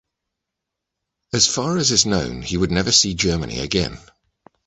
As 1.31 1.45
far 1.45 1.77
as 1.77 1.91
is 1.91 2.07
known 2.07 2.41
he 2.41 2.57
would 2.57 2.71
never 2.71 2.91
see 2.91 3.13
Germany 3.13 3.59
again. 3.59 3.99